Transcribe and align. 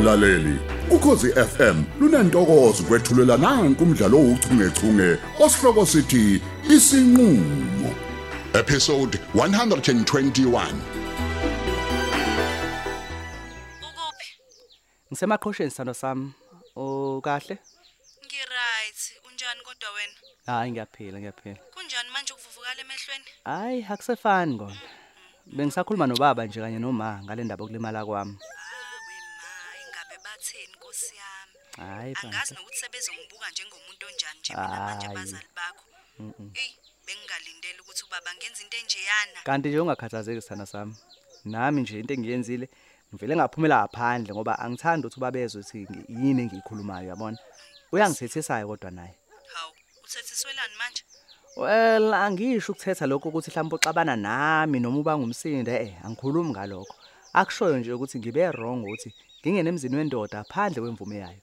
mlaleli 0.00 0.58
ukhosi 0.90 1.32
FM 1.32 1.82
lunantokozo 2.00 2.82
kwethulela 2.82 3.36
nanku 3.36 3.82
umdlalo 3.84 4.18
ouchungechunge 4.18 5.18
osihloko 5.44 5.86
sithi 5.86 6.42
isinqulo 6.74 7.90
episode 8.60 9.18
121 9.34 10.74
Ukuphi? 13.88 14.28
Ngisemaqhosheni 15.12 15.70
sithando 15.70 15.94
sami. 15.94 16.32
O 16.76 17.20
kahle? 17.24 17.58
Ngiright. 18.24 19.00
Unjani 19.28 19.60
kodwa 19.66 19.88
wena? 19.96 20.16
Hayi 20.46 20.70
ngiyaphila 20.72 21.18
ngiyaphila. 21.18 21.60
Kunjani 21.74 22.10
manje 22.14 22.32
ukuvuvukala 22.32 22.80
emehlweni? 22.80 23.30
Hayi 23.44 23.86
akusefani 23.90 24.58
kona. 24.58 24.76
Bengisakhuluma 25.46 26.06
nobaba 26.06 26.46
nje 26.46 26.60
kanye 26.60 26.78
noma 26.78 27.20
ngale 27.24 27.44
ndaba 27.44 27.62
yokulimala 27.62 28.04
kwami. 28.06 28.36
Hayi 31.80 32.14
Angazi 32.22 32.22
bandla. 32.22 32.56
nokuthi 32.56 32.78
sebezongibuka 32.82 33.46
njengomuntu 33.50 34.04
onjani 34.10 34.38
nje 34.40 34.52
mina 34.54 34.78
manje 34.86 35.06
Hayi. 35.06 35.16
abazali 35.16 35.48
bakho. 35.58 35.84
Ey, 36.60 36.70
bengingalindele 37.06 37.78
ukuthi 37.82 38.02
ubaba 38.06 38.30
ngenza 38.36 38.62
into 38.64 38.76
enjeyana. 38.82 39.38
Kanti 39.44 39.68
nje 39.68 39.78
ungakhathazeki 39.80 40.40
sithando 40.42 40.66
sami. 40.66 40.94
Nami 41.44 41.80
nje 41.82 42.00
into 42.00 42.14
engiyenzile 42.14 42.66
ngivele 43.14 43.34
ngaphumela 43.36 43.76
ngaphandle 43.80 44.30
ngoba 44.34 44.58
angithandi 44.64 45.06
ukuthi 45.06 45.18
ubabezwe 45.20 45.60
ukuthi 45.60 45.78
ngi- 45.88 46.06
yini 46.22 46.40
engiyikhulumayo 46.42 47.08
yabona. 47.08 47.38
Uyangithethisayo 47.92 48.66
kodwa 48.70 48.90
naye. 48.90 49.14
Hawu, 49.54 49.72
uthethiswelani 50.04 50.74
manje? 50.80 51.02
Well 51.56 52.14
angisho 52.14 52.72
ukuthetha 52.72 53.06
lokho 53.06 53.28
ukuthi 53.28 53.50
mhlawumbe 53.50 53.74
uxabana 53.76 54.14
nami 54.16 54.80
noma 54.80 54.98
uba 55.00 55.18
ngumsinde 55.18 55.72
eh 55.84 55.92
angikhulumi 56.04 56.50
ngalokho. 56.52 56.94
Akushoyo 57.32 57.78
nje 57.78 57.92
ukuthi 57.92 58.18
ngibe 58.18 58.50
wrong 58.52 58.84
ukuthi 58.84 59.10
ngingene 59.42 59.68
emzini 59.70 59.96
wendoda 59.96 60.44
phandle 60.44 60.80
kwemvume 60.82 61.16
yayo. 61.24 61.40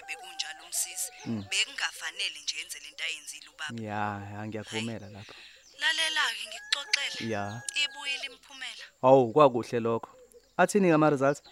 Hayi 0.00 0.16
cha, 0.16 0.20
kodwa 0.20 0.34
nje 0.34 0.46
noma 0.54 0.60
ngabe 0.60 0.60
bekunjalo 0.60 0.64
umsisi, 0.64 1.12
bekungafanele 1.50 2.38
nje 2.42 2.56
yenze 2.58 2.78
lento 2.80 3.04
ayenzile 3.04 3.48
ubaba. 3.48 3.82
Ya, 3.82 4.02
ya 4.32 4.46
ngiyakuvumela 4.46 5.08
lapho. 5.08 5.34
Lalela 5.80 6.22
ke 6.36 6.44
ngikuxoxele. 6.48 7.30
Ya. 7.30 7.62
Ibuyile 7.84 8.26
imphumela. 8.26 8.84
Awu 9.02 9.32
kwakuhle 9.32 9.80
lokho. 9.80 10.10
Athini 10.56 10.90
ama 10.90 11.10
results? 11.10 11.42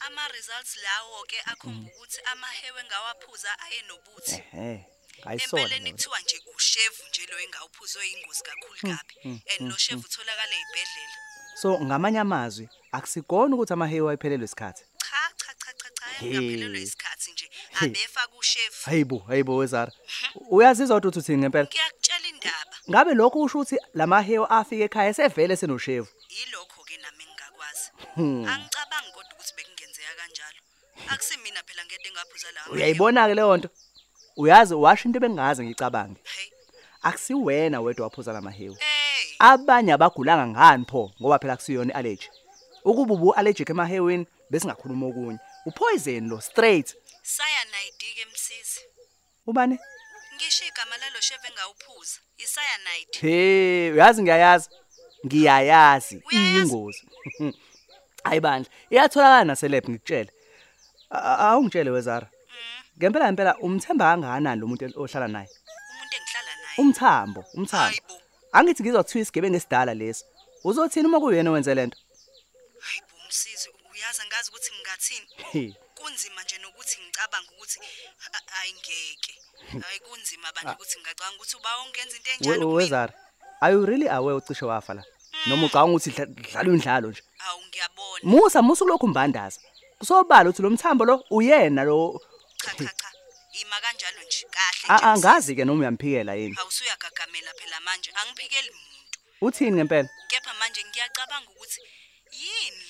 Ama 0.00 0.28
results 0.28 0.76
lawo 0.76 1.24
ke 1.26 1.36
akhomba 1.44 1.90
ukuthi 1.90 2.20
amahewe 2.32 2.84
ngawaphuza 2.84 3.58
ayenobuthi. 3.58 4.34
Ehe. 4.34 4.86
Ngayisona. 5.20 5.62
Empeleni 5.62 5.92
kuthiwa 5.92 6.20
nje 6.20 6.42
ushevu 6.56 7.02
nje 7.08 7.26
lo 7.26 7.38
engawuphuzwe 7.40 8.08
ingozi 8.08 8.42
kakhulu 8.42 8.80
kabi. 8.80 9.14
And 9.24 9.70
lo 9.70 9.76
shevu 9.76 10.04
utholakala 10.06 10.54
ezibhedlela. 10.54 11.16
So 11.54 11.80
ngamanye 11.80 12.18
amazwi 12.18 12.68
akusikona 12.92 13.54
ukuthi 13.54 13.72
amahewu 13.72 14.08
ayiphelelwe 14.08 14.44
isikhathi. 14.44 14.84
Cha 15.68 15.74
cha 15.74 15.88
cha 15.88 15.94
cha 15.94 16.18
cha 16.18 16.20
Hey. 16.20 16.30
ngaphelelwe 16.30 16.82
isikhathi 16.82 17.32
nje. 17.32 17.50
Abefa 17.80 18.26
kushevu. 18.26 18.76
Hayibo, 18.84 19.18
hayibo 19.18 19.56
wezara. 19.56 19.92
Uyazizwa 20.50 20.96
ukuthi 20.96 21.18
uthini 21.18 21.38
ngempela? 21.38 21.68
Ngiyakutshela 21.68 22.28
indaba. 22.28 22.76
Ngabe 22.90 23.14
lokho 23.14 23.40
usho 23.40 23.58
ukuthi 23.58 23.76
lamahewu 23.94 24.46
afika 24.46 24.84
ekhaya 24.84 25.14
sevele 25.14 25.56
senoshevu. 25.56 26.08
Yilokho 26.28 26.84
ke 26.84 26.96
nami 27.02 27.22
engingakwazi. 27.24 27.90
Hmm. 28.14 28.44
Angicabangi 28.48 29.10
kodwa 29.14 29.32
ukuthi 29.34 29.52
bekungenzeka 29.56 30.12
kanjalo. 30.18 30.60
Akusimina 31.08 31.62
phela 31.66 31.84
ngede 31.84 32.10
ngaphuza 32.12 32.48
la. 32.54 32.60
Uyayibona 32.72 33.28
ke 33.28 33.34
leyo 33.34 33.56
nto? 33.56 33.68
Uyazi 34.36 34.74
washo 34.74 35.08
into 35.08 35.20
bengazi 35.20 35.62
ngicabange. 35.64 36.20
Hey. 36.24 36.50
Akusiwena 37.02 37.80
wedwa 37.80 38.04
waphuza 38.04 38.32
lamahewu. 38.32 38.74
Hey. 38.74 39.36
Abanye 39.38 39.92
abagulanga 39.92 40.46
ngani 40.46 40.84
pho 40.84 41.12
ngoba 41.20 41.38
phela 41.38 41.56
kusiyona 41.56 41.94
allergy. 41.94 42.28
Ukuba 42.84 43.14
ubu 43.14 43.34
allergic 43.34 43.70
emahewini 43.70 44.26
bese 44.50 44.66
ngakhuluma 44.66 45.06
okunye. 45.06 45.38
Upoison 45.68 46.28
lo 46.30 46.40
straight. 46.40 46.88
Cyanide 47.22 48.08
ke 48.16 48.24
msisi. 48.32 48.80
Ubani? 49.46 49.78
Ngisho 50.36 50.64
igama 50.64 50.96
lalo 50.96 51.20
shevu 51.20 51.46
engawuphuza. 51.50 52.18
Icyanide. 52.38 53.18
Hey, 53.20 53.92
uyazi 53.92 54.22
ngiyayazi. 54.22 54.68
Ngiyayazi 55.26 56.22
iyingozi. 56.30 57.02
Hayi 58.24 58.40
bandla, 58.40 58.70
iyatholakala 58.90 59.44
naselab 59.44 59.84
a- 61.10 61.38
Awungitshele 61.50 61.90
wezara. 61.90 62.26
Ngempela 62.98 63.24
ngempela 63.26 63.56
umthemba 63.58 64.04
kangakanani 64.04 64.60
lo 64.60 64.66
muntu 64.66 64.84
ohlala 65.00 65.28
naye? 65.28 65.48
Umuntu 65.48 66.14
engihlala 66.18 66.52
naye. 66.62 66.76
Umthambo, 66.78 67.44
umthambo. 67.54 67.96
Angithi 68.52 68.82
ngizothiwa 68.82 69.22
isigebe 69.22 69.50
ngesidala 69.50 69.94
lesi. 69.94 70.24
Uzothini 70.64 71.06
uma 71.08 71.20
kuyena 71.20 71.50
owenze 71.50 71.74
lento? 71.74 71.98
Hayibo 72.80 73.14
umsisi 73.24 73.68
uyazi 74.08 74.26
ngazi 74.26 74.50
ukuthi 74.50 74.70
ngingathini. 74.74 75.26
Hey. 75.52 75.72
Kunzima 75.94 76.42
nje 76.42 76.58
nokuthi 76.58 76.96
ngicabanga 77.02 77.50
ukuthi 77.52 77.78
a- 78.32 78.60
ayingeke. 78.60 79.34
Hayi 79.82 80.00
kunzima 80.00 80.52
bandla 80.52 80.72
ukuthi 80.74 80.98
ngicabanga 81.00 81.36
ukuthi 81.36 81.56
uba 81.56 81.70
ungenza 81.82 82.16
into 82.16 82.30
we- 82.30 82.34
enjalo 82.36 82.58
kumina. 82.60 82.74
Wezara. 82.76 83.12
Are 83.60 83.72
you 83.74 83.86
really 83.86 84.08
aware 84.08 84.36
ucishe 84.36 84.64
wafa 84.64 84.94
la? 84.94 85.04
Noma 85.46 85.66
ucabanga 85.66 85.92
ukuthi 85.92 86.10
dla- 86.10 86.26
dlala 86.26 86.68
indlalo 86.72 87.08
nje? 87.10 87.22
Hawu 87.38 87.62
ngiyabona. 87.66 88.22
Musa 88.24 88.62
musu 88.62 88.84
lokhu 88.86 89.08
mbandasa. 89.08 89.60
Kusobala 89.98 90.50
ukuthi 90.50 90.62
lo 90.62 90.70
mthambo 90.70 91.04
lo 91.04 91.24
uyena 91.30 91.84
lo 91.84 92.20
Cha 92.56 92.70
cha 92.74 92.84
cha. 92.84 93.08
Ima 93.60 93.76
kanjalo 93.80 94.22
nje. 94.22 94.46
Kahle 94.50 94.88
A- 94.88 94.96
nje. 94.96 95.04
angazi 95.06 95.54
ke 95.56 95.64
noma 95.64 95.80
uyamphikela 95.80 96.34
yini. 96.34 96.56
Awusuyagagamela 96.58 97.52
phela 97.58 97.80
manje. 97.80 98.10
Angiphikeli 98.14 98.70
umuntu. 98.70 99.18
Uthini 99.40 99.72
ngempela? 99.76 100.08
Kepha 100.28 100.54
manje 100.54 100.80
ngiyacabanga 100.84 101.50
ukuthi 101.50 101.80
yini 101.80 101.97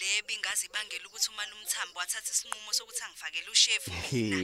le 0.09 0.23
bingazi 0.23 0.67
ibangela 0.67 1.07
ukuthi 1.07 1.29
uma 1.33 1.45
lumthambo 1.51 1.99
wathatha 1.99 2.33
isinqumo 2.33 2.73
sokuthi 2.73 3.03
angifakele 3.05 3.51
ushefu 3.51 3.91
mina. 4.13 4.37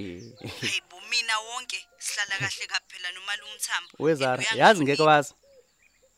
Hayibo 0.61 1.01
mina 1.11 1.39
wonke 1.39 1.79
sihlala 1.99 2.39
kahle 2.39 2.67
kaphela 2.73 3.09
noma 3.13 3.37
lumthambo. 3.37 3.91
Wezara, 3.99 4.45
yazi 4.55 4.83
ngeke 4.83 5.03
wazi. 5.03 5.35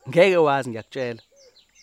Ngeke 0.08 0.36
wazi 0.36 0.68
ngiyakutshela. 0.70 1.22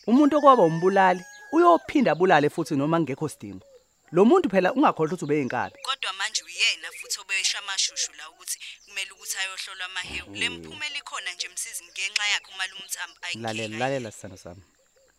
Umuntu 0.06 0.36
okwaba 0.36 0.62
umbulali 0.62 1.22
uyophinda 1.52 2.12
abulale 2.12 2.48
futhi 2.50 2.76
noma 2.76 3.00
ngekho 3.00 3.28
sidingo. 3.28 3.66
Lo 4.12 4.24
muntu 4.24 4.46
phela 4.52 4.72
ungakhohlwa 4.76 5.14
ukuthi 5.14 5.24
ubeyinkabi. 5.24 5.74
Kodwa 5.82 6.12
manje 6.18 6.42
uyena 6.48 6.88
futhi 6.98 7.20
obesha 7.20 7.58
amashushu 7.58 8.12
la 8.18 8.30
ukuthi 8.30 8.58
kumele 8.84 9.10
ukuthi 9.10 9.36
ayohlolwa 9.38 9.84
amahewu. 9.86 10.34
Le 10.40 10.48
mphumela 10.48 10.98
ikhona 10.98 11.32
nje 11.32 11.48
msizi 11.48 11.84
ngenxa 11.84 12.26
yakhe 12.32 12.50
uma 12.54 12.66
lumthambo 12.66 13.16
Lalela 13.20 13.48
ayinkinga. 13.48 13.78
lalela 13.78 14.10
sithando 14.12 14.36
sami. 14.36 14.62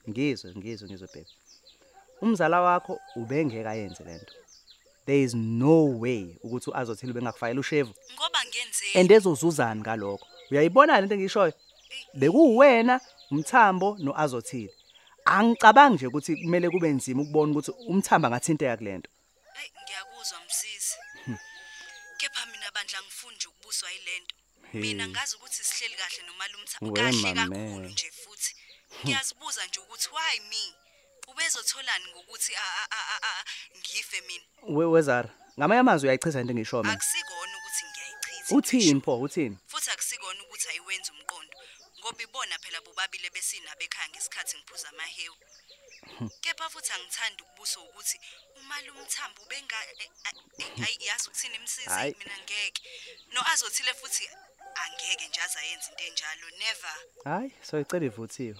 Ngizwe 0.09 0.55
ngizwe 0.57 0.87
ngizwe 0.89 1.07
baby. 1.13 1.31
Umzala 2.21 2.61
wakho 2.61 2.99
ubengeke 3.15 3.67
ayenze 3.67 4.03
lento. 4.03 4.33
There 5.05 5.21
is 5.21 5.33
no 5.35 5.85
way 5.99 6.37
ukuthi 6.43 6.71
azothile 6.73 7.13
bengakufayela 7.13 7.59
ushevu 7.59 7.93
Ngoba 8.13 8.39
ngenzeni? 8.45 8.95
and 8.99 9.11
ezozuzani 9.11 9.81
ngalokho. 9.81 10.25
Uyayibona 10.51 10.99
lento 11.01 11.15
engishoyo? 11.15 11.53
Bekuwena 12.13 13.01
umthambo 13.31 13.97
noazothile. 13.99 14.73
Angicabangi 15.25 15.95
nje 15.95 16.07
ukuthi 16.07 16.35
kumele 16.35 16.69
kube 16.69 16.89
nzima 16.89 17.21
ukubona 17.21 17.51
ukuthi 17.51 17.71
umthambo 17.87 18.27
angathinteka 18.27 18.77
kulento. 18.77 19.09
Hey 19.53 19.69
ngiyakuzwa 19.83 20.37
msisi. 20.47 20.97
Kepha 22.17 22.45
mina 22.51 22.71
bandla 22.73 22.99
ngifuni 23.01 23.35
nje 23.35 23.47
ukubuswa 23.47 23.91
yilento. 23.91 24.35
Hey. 24.71 24.81
Mina 24.81 25.07
ngazi 25.07 25.35
ukuthi 25.35 25.63
sihleli 25.63 25.95
kahle 25.95 26.23
noma 26.27 26.47
lumthambo 26.47 26.93
We 26.93 26.99
kahle 27.01 27.33
mame. 27.33 27.57
kakhulu 27.57 27.89
nje 27.89 28.11
futhi. 28.11 28.55
Ngiyazibuza 29.05 29.65
nje 29.67 29.79
ukuthi 29.79 30.09
why 30.15 30.39
me? 30.49 30.84
Ubezotholani 31.27 32.05
ngokuthi 32.11 32.55
a- 32.55 32.75
a- 32.81 32.87
a- 32.91 33.07
a- 33.15 33.21
a- 33.29 33.45
ngife 33.77 34.21
mina? 34.27 34.45
We 34.77 34.85
wezara. 34.85 35.29
Ngamanye 35.59 35.79
amazwi 35.79 36.07
uyayichiza 36.07 36.39
into 36.41 36.51
engisho 36.53 36.83
mina. 36.83 36.93
Akusikona 36.93 37.53
ukuthi 37.57 37.83
ngiyayichitha. 37.89 38.55
Uthini 38.55 39.01
pho 39.01 39.19
uthini? 39.19 39.57
Futhi 39.67 39.89
akusikona 39.91 40.43
ukuthi 40.43 40.67
ayiwenza 40.69 41.11
umqondo. 41.13 41.57
Ngoba 41.99 42.23
ibona 42.23 42.59
phela 42.59 42.81
bobabile 42.81 43.29
besina 43.29 43.75
bekhaya 43.79 44.09
ngesikhathi 44.09 44.57
ngiphuza 44.57 44.89
amahewu. 44.89 45.35
Kepha 46.41 46.69
futhi 46.69 46.91
angithandi 46.93 47.43
ukubuso 47.43 47.83
ukuthi 47.83 48.19
uma 48.59 48.81
lumthambo 48.81 49.41
benga 49.49 49.75
eh, 49.99 50.09
eh, 50.59 50.85
ayi 50.85 50.97
yazi 51.07 51.27
ukuthini 51.29 51.55
imsizi 51.55 51.89
Hayi. 51.89 52.15
mina 52.19 52.37
ngeke. 52.43 52.81
No 53.33 53.41
azothile 53.51 53.93
futhi 53.93 54.29
angeke 54.83 55.27
nje 55.27 55.41
azayenza 55.41 55.89
into 55.91 56.03
enjalo 56.03 56.49
never. 56.59 56.95
Hayi, 57.23 57.51
so 57.63 57.79
icela 57.79 58.05
ivuthiwe. 58.05 58.59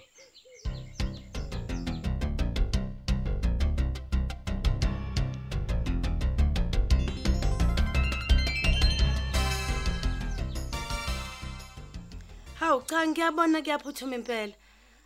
Hawu 12.76 12.88
cha 12.88 13.08
ngiyabona 13.08 13.62
kuyaphuthuma 13.62 14.16
impela. 14.16 14.54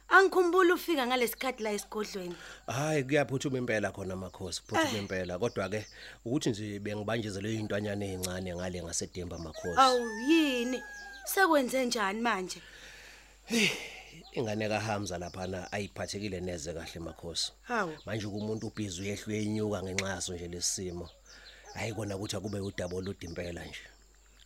Angikhumbula 0.10 0.74
ufika 0.74 1.06
ngalesikhathi 1.07 1.63
la 1.63 1.71
esigodlweni. 1.71 2.36
Hayi 2.68 3.04
kuyaphuthuma 3.04 3.57
impela 3.57 3.92
khona 3.92 4.16
makhosi 4.16 4.62
phuthuma 4.68 4.98
impela 4.98 5.38
kodwa 5.38 5.69
ke 5.69 5.86
ukuthi 6.25 6.50
nje 6.50 6.80
bengibanjezele 6.80 7.54
izintwanyana 7.54 8.06
ezincane 8.06 8.56
ngale 8.56 8.81
ngasedemba 8.83 9.38
makhosi 9.38 9.77
Awu 9.77 10.01
yini? 10.30 10.81
Sekwenze 11.25 11.86
njani 11.86 12.21
manje? 12.21 12.62
ingane 14.33 14.69
kaHamza 14.69 15.18
laphana 15.18 15.71
ayiphathekile 15.71 16.42
neze 16.42 16.74
kahle 16.74 17.00
makhosi 17.00 17.51
Hawu. 17.63 17.94
manje 18.06 18.27
kumuntu 18.27 18.68
ubhizi 18.68 19.01
uyehlwe 19.01 19.44
enyuka 19.44 19.83
ngenxa 19.83 20.10
yaso 20.10 20.33
nje 20.33 20.48
lesimo 20.48 21.10
ayikona 21.75 22.16
ukuthi 22.18 22.36
akube 22.36 22.60
udabo 22.60 23.01
ludimpela 23.01 23.62
nje 23.66 23.83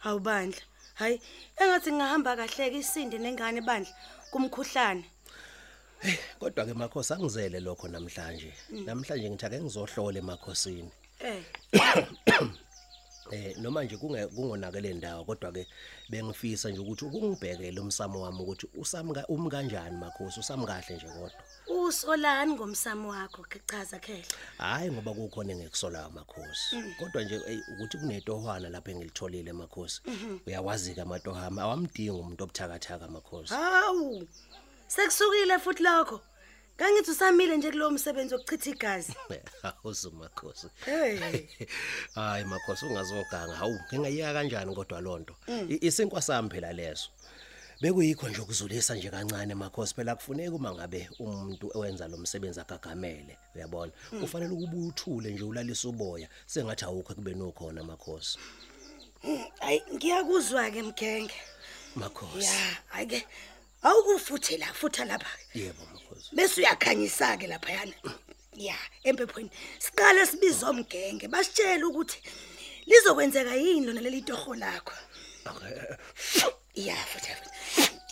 Awubandla. 0.03 0.61
Hayi, 0.93 1.21
engathi 1.57 1.91
ngahamba 1.91 2.35
kahleke 2.37 2.77
isindi 2.77 3.17
nengane 3.17 3.61
bandla 3.61 3.91
kumkhuhlane. 4.31 5.05
kodwa 6.39 6.65
ke 6.65 6.73
makhosi 6.73 7.13
angizele 7.13 7.59
lokho 7.59 7.87
namhlanje. 7.87 8.53
Namhlanje 8.85 9.29
ngithi 9.29 9.45
ake 9.45 9.61
ngizohlola 9.61 10.19
emakhosini 10.19 10.91
Eh. 11.19 11.43
eh 13.31 13.55
noma 13.57 13.83
nje 13.83 13.97
kungonakele 13.97 14.93
ndawo 14.93 15.25
kodwa 15.25 15.51
ke 15.51 15.67
bengifisa 16.09 16.69
nje 16.69 16.79
ukuthi 16.79 17.05
ukungibhekele 17.05 17.79
umsamo 17.79 18.21
wami 18.21 18.39
ukuthi 18.43 18.67
usami 18.77 19.13
ka- 19.13 19.25
umi 19.27 19.49
kanjani 19.49 19.97
makhosi? 19.97 20.39
Usami 20.39 20.65
kahle 20.65 20.95
nje 20.95 21.07
kodwa. 21.07 21.31
Usolani 21.93 22.53
ngomsamo 22.53 23.09
wakho 23.09 23.43
kechaza 23.43 23.99
khehla. 23.99 24.25
hayi 24.57 24.91
ngoba 24.91 25.13
kukhona 25.13 25.51
engekusolayo 25.53 26.09
makhosi 26.09 26.75
kodwa 26.99 27.23
nje 27.23 27.41
ey, 27.47 27.59
ukuthi 27.73 27.97
kunetohwana 27.97 28.69
lapha 28.69 28.91
engilitholile 28.91 29.53
makhosi 29.53 30.01
uyawazi 30.47 30.95
ke 30.95 31.01
amatohama 31.01 31.61
awamdingi 31.61 32.09
umuntu 32.09 32.43
obuthakathaka 32.43 33.07
makhosi 33.07 33.53
Hawu. 33.53 34.27
Sekusukile 34.87 35.59
futhi 35.59 35.83
lokho. 35.83 36.21
Kangithi 36.77 37.11
usamile 37.11 37.57
nje 37.57 37.71
kulowo 37.71 37.91
msebenzi 37.91 38.35
wokuchitha 38.35 38.69
igazi. 38.69 39.13
awuzu 39.63 40.11
makhosi 40.11 40.67
Hey. 40.85 41.19
hayi 42.15 42.45
makhosi 42.45 42.85
ungazoganga 42.85 43.55
hawu 43.55 43.79
ngingayika 43.93 44.33
kanjani 44.33 44.75
kodwa 44.75 45.01
lonto 45.01 45.35
isinkwa 45.69 46.21
sami 46.21 46.49
phela 46.49 46.73
leso 46.73 47.09
bekuyikho 47.83 48.29
nje 48.29 48.41
ukuzulisa 48.41 48.95
nje 48.95 49.09
kancane 49.09 49.55
makhosi 49.55 49.93
phela 49.95 50.15
kufuneka 50.15 50.55
uma 50.55 50.71
ngabe 50.73 51.09
umuntu 51.19 51.71
owenza 51.75 52.07
lo 52.07 52.17
msebenzi 52.17 52.59
agagamele 52.59 53.37
uyabona 53.55 53.91
kufanele 54.21 54.53
ukuba 54.53 54.77
uthule 54.87 55.31
nje 55.31 55.43
ulalisa 55.43 55.87
uboya 55.89 56.27
sengathi 56.45 56.85
awukho 56.85 57.13
kube 57.15 57.33
nokhona 57.33 57.83
makhosi 57.83 58.37
Hayi 59.59 59.81
ngiyakuzwa 59.93 60.71
ke 60.71 60.81
mgenge. 60.83 61.33
makhosi 61.95 62.45
Ya, 62.45 62.77
ayike. 62.91 63.27
Awukufuthe 63.81 64.57
la, 64.57 64.65
futha 64.73 65.05
lapha. 65.05 65.27
yebo 65.53 65.83
makhosi 65.93 66.35
Bese 66.35 66.61
uyakhanyisa 66.61 67.37
ke 67.37 67.47
lapha 67.47 67.71
yana. 67.71 67.93
Ya, 68.55 68.75
empephweni. 69.03 69.49
Siqale 69.79 70.25
sibize 70.25 70.65
omgenge, 70.65 71.27
basitshela 71.27 71.87
ukuthi 71.87 72.19
lizokwenzeka 72.85 73.55
yini 73.55 73.85
lona 73.85 74.01
leli 74.01 74.21
torho 74.21 74.55
lakho. 74.55 74.93
Ya, 76.75 76.95
futha. 76.95 77.35
futha. 77.35 77.52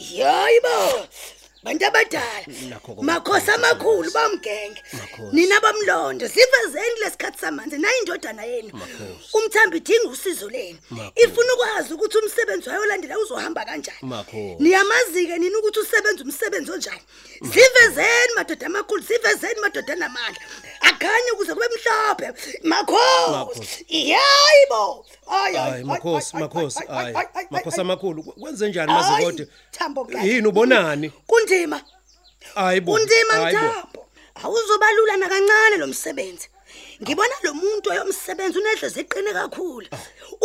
Yayibo. 0.10 1.08
Bantu 1.64 1.86
abadala. 1.86 2.46
Nakho 2.70 2.96
ke 2.96 3.02
Makhosi 3.06 3.52
amakhulu 3.52 4.10
bamgenge. 4.12 4.82
Makhosi. 4.94 5.36
Nina 5.36 5.60
bamlondo, 5.62 6.28
sivezeni 6.28 7.00
lesikhathi 7.04 7.38
samanzi 7.40 7.78
nayi 7.78 8.00
indodana 8.00 8.44
yenu. 8.44 8.70
Makhosi. 8.74 9.30
Umthambi 9.38 9.78
idinga 9.78 10.10
usizo 10.10 10.50
lenu. 10.50 10.80
Makhosi. 10.90 11.24
Ifuna 11.24 11.54
ukwazi 11.54 11.94
ukuthi 11.94 12.18
umsebenzi 12.18 12.70
wayo 12.70 12.82
olandela 12.82 13.20
uzohamba 13.20 13.66
kanjani. 13.66 13.98
Makhosi. 14.02 14.56
Niyamazi-ke 14.60 15.38
nini 15.38 15.56
ukuthi 15.56 15.80
usebenza 15.80 16.24
umsebenzi 16.24 16.72
onjani 16.72 17.02
sivezeni 17.54 18.34
madoda 18.36 18.66
amakhulu 18.66 19.04
sivezeni 19.04 19.60
madoda 19.62 19.94
anamandla 19.94 20.42
akhanye 20.82 21.32
ukuze 21.34 21.54
kube 21.54 21.66
mhlophe 21.68 22.28
makhosi 22.64 23.32
Makhosi. 23.32 23.86
yayibo 23.90 25.06
Ay, 25.06 25.11
ay, 25.11 25.11
hayi 25.32 25.58
ay, 25.58 25.84
makhosi 25.84 26.38
makhosi 26.38 26.80
ay, 26.80 26.86
ay, 26.90 27.14
hayi 27.14 27.16
ay, 27.16 27.28
ay, 27.34 27.46
makhosi 27.52 27.82
amakhulu 27.82 28.24
kwenze 28.24 28.70
njani 28.70 28.94
Thambo 29.72 30.06
kahle. 30.06 30.30
yini 30.30 30.48
ubonani? 30.48 31.10
Kundima 31.28 31.82
hayibo 32.56 32.94
hayibo. 32.96 33.60
mthambo 33.60 34.08
awuzobalula 34.44 35.18
nakancane 35.18 35.78
lo 35.78 35.88
msebenzi. 35.88 36.50
Ngibona 37.02 37.36
lo 37.44 37.54
muntu 37.54 37.90
oyomsebenzi 37.90 38.60
unedlozi 38.60 39.00
eqine 39.00 39.34
kakhulu. 39.34 39.88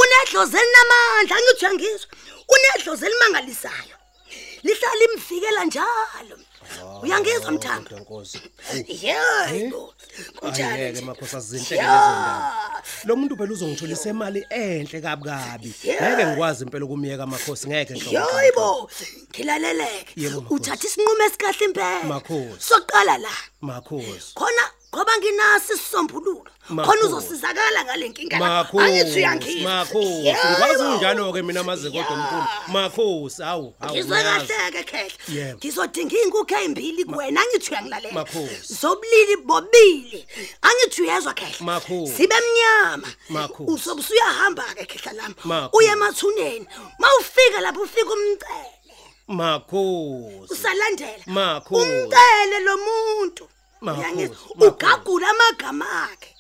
Unedlozi 0.03 0.57
elinamandla 0.57 1.37
angithi 1.37 1.65
uyangizwa. 1.65 2.11
Unedlozi 2.55 3.07
elimangalisayo 3.07 3.97
lihlala 4.63 5.05
imvikela 5.05 5.65
njalo. 5.65 6.37
Uyangizwa 7.03 7.51
mthambo 7.53 7.91
Kodwa 7.91 8.27
yebo. 8.89 9.95
Kunjalo 10.47 10.75
ayeke 10.75 10.93
nje. 10.93 11.05
makhosi 11.07 11.37
azinhle 11.37 11.77
Ya. 11.77 11.83
lezo 11.93 12.13
ndaba 12.21 12.53
lo 13.05 13.17
muntu 13.17 13.37
phela 13.37 13.53
uzongitholisa 13.53 14.11
imali 14.11 14.47
enhle 14.51 15.01
kabi 15.01 15.25
kabi 15.25 15.75
Yeah. 15.85 16.03
ngeke 16.03 16.27
ngikwazi 16.27 16.65
impela 16.65 16.85
ukumyeka 16.85 17.23
amakhosi 17.23 17.69
ngeke 17.69 17.93
nhlobo 17.95 18.19
yoyibo 18.19 18.91
ngilaleleke 19.31 20.13
Yebo, 20.17 20.41
makhosi. 20.41 20.55
uthatha 20.55 20.87
isinqumo 20.87 21.23
esikahle 21.27 21.65
impela 21.67 22.05
Makhosi. 22.05 22.69
soqala 22.69 23.19
la 23.19 23.35
makhosi 23.61 24.35
khona 24.35 24.65
ngoba 24.97 25.13
nginaso 25.19 25.75
isisombululo 25.75 26.45
khona 26.67 26.75
Makhosi. 26.83 27.05
uzosizakala 27.07 27.85
ngale 27.85 28.09
nkinga 28.09 28.39
la. 28.39 28.49
makhosi 28.49 28.85
angithi 28.85 29.19
uyangizwa 29.19 29.71
makhosi 29.71 30.27
Yebo. 30.27 30.39
ngikwazi 30.49 30.83
unjalo 30.83 31.33
ke 31.33 31.43
mina 31.43 31.63
maze 31.65 31.91
kodwa 31.91 32.01
Ya. 32.01 32.09
omkhulu 32.17 32.45
makhosi 32.73 33.43
awu 33.43 33.75
awu 33.81 33.93
ngizwe 33.93 34.19
ngiyazi. 34.19 34.47
kahle 34.49 34.71
ke 34.73 34.83
khehla 34.91 35.13
Yebo. 35.29 35.59
ngizodinga 35.59 36.17
inkukhu 36.23 36.55
ezimbili 36.57 37.05
kuwena 37.05 37.41
angithi 37.43 37.71
uyangilalela 37.71 38.15
Makhosi. 38.15 38.75
zobulili 38.81 39.37
bobili 39.37 40.27
angithi 40.63 41.03
uyezwa 41.03 41.33
khehla 41.35 41.61
Makhosi. 41.67 42.13
sibe 42.17 42.35
mnyama 42.45 43.09
Makhosi. 43.29 43.71
usobe 43.73 44.01
usuyahamba 44.01 44.65
ke 44.75 44.85
khehla 44.87 45.13
lami 45.13 45.35
Makhosi. 45.45 45.77
uye 45.77 45.89
emathuneni 45.93 46.67
mawufika 46.99 47.61
lapho 47.61 47.81
ufika 47.83 48.13
umcele 48.13 48.73
makhosi 49.29 50.53
usalandela 50.53 51.25
Makhosi. 51.27 51.85
umcele 51.87 52.59
lo 52.65 52.77
muntu 52.77 53.45
Makhosi, 53.45 53.47
Uyangizwa? 53.47 53.47
makhosi. 53.47 53.56
Ugagula 54.61 55.27
amagama 55.31 55.87
akhe 56.13 56.33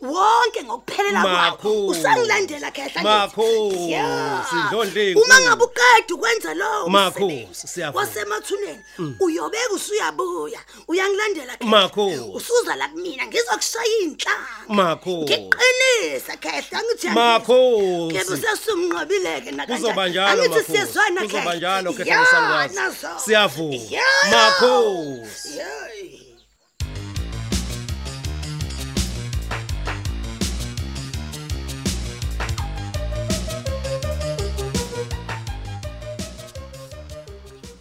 wonke 0.00 0.64
ngokuphelela 0.64 1.20
kwawo 1.22 1.36
Makhosi. 1.36 2.00
usangilandela 2.00 2.70
khehla 2.70 3.02
Makhosi, 3.02 3.90
Ya. 3.90 4.44
Ndlondle 4.66 5.14
uma 5.14 5.34
enkulu. 5.34 5.42
ngabe 5.42 5.64
uqeda 5.64 6.14
ukwenza 6.14 6.54
lo 6.54 6.88
Makhosi, 6.88 7.24
msebenzi 7.24 7.68
siyavuma. 7.68 8.00
wasemathuneni 8.00 8.80
uyobeka 9.20 9.72
usuyabuya 9.74 10.60
uyangilandela 10.88 11.56
khehla 11.56 11.70
Makhosi. 11.70 12.20
usuza 12.34 12.76
la 12.76 12.88
kumina 12.88 13.26
ngizokushaya 13.26 13.96
inhlanga 14.02 14.48
Makhosi. 14.68 15.24
ngiqinisa 15.24 16.36
khehla 16.40 16.78
angithi 16.80 17.08
Makhosi. 17.10 18.14
kebe 18.14 18.32
usesumnqobileke 18.34 19.50
na 19.50 19.66
kuzoba 19.66 20.08
njalo 20.08 20.42
angithi 20.42 20.48
makhosi 20.48 20.72
siyezwana 20.72 21.20
kuzoba 21.20 21.42
khehla. 21.42 21.56
njalo 21.56 21.90
Ya, 21.90 21.96
khehla 21.96 22.20
lisalukwazi 22.20 22.74
nazo. 22.74 23.08
siyavuma 23.24 23.76
Ya. 23.90 24.02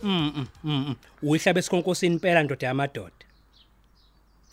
Makhosi 0.09 0.49
Yeyi. 0.63 0.95
uyihlabe 1.23 1.59
esikhonkosini 1.59 2.15
impela 2.15 2.43
ndoda 2.43 2.67
yamadoda. 2.67 3.25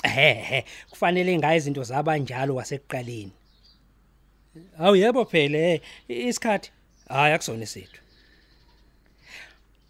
Ehe 0.03 0.65
kufanele 0.91 1.39
ngaye 1.39 1.57
izinto 1.57 1.83
zabanjalo 1.83 2.55
wasekuqaleni. 2.55 3.33
Awu 4.79 4.97
yebo 4.97 5.25
phela 5.25 5.59
eh, 5.59 5.81
isikhathi. 6.09 6.71
Hayi 7.09 7.35
akusona 7.35 7.65
isethu 7.65 8.01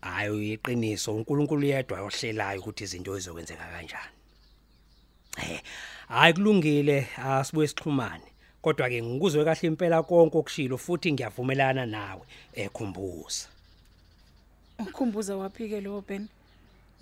hayi 0.01 0.31
uyiqiniso 0.31 1.15
uNkulunkulu 1.15 1.67
yedwa 1.67 2.01
ohlelayo 2.01 2.61
ukuthi 2.61 2.85
izinto 2.85 3.17
ezokwenzeka 3.19 3.67
kanjani. 3.73 4.17
Eh 5.43 5.61
hayi 6.09 6.33
kulungile 6.35 7.09
asibuye 7.17 7.69
sixhumane. 7.69 8.29
Kodwa 8.63 8.89
ke 8.89 9.03
ngikuzwe 9.03 9.45
kahle 9.45 9.69
impela 9.69 10.03
konke 10.03 10.39
okushilo 10.39 10.79
futhi 10.79 11.13
ngiyavumelana 11.13 11.87
nawe 11.87 12.25
ekhumbuza 12.53 13.56
Ukhumbuza 14.79 15.37
waphike 15.37 15.81
lo 15.81 16.05
Ben. 16.09 16.29